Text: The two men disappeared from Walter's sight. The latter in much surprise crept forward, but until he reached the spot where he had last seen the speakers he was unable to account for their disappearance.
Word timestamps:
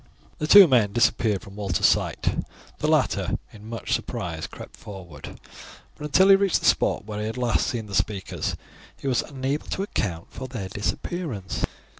The 0.39 0.47
two 0.47 0.67
men 0.67 0.93
disappeared 0.93 1.43
from 1.43 1.55
Walter's 1.57 1.85
sight. 1.85 2.43
The 2.79 2.87
latter 2.87 3.37
in 3.53 3.69
much 3.69 3.93
surprise 3.93 4.47
crept 4.47 4.75
forward, 4.75 5.39
but 5.95 6.05
until 6.05 6.29
he 6.29 6.35
reached 6.35 6.61
the 6.61 6.65
spot 6.65 7.05
where 7.05 7.19
he 7.19 7.27
had 7.27 7.37
last 7.37 7.67
seen 7.67 7.85
the 7.85 7.93
speakers 7.93 8.55
he 8.97 9.07
was 9.07 9.21
unable 9.21 9.67
to 9.67 9.83
account 9.83 10.25
for 10.31 10.47
their 10.47 10.69
disappearance. 10.69 11.63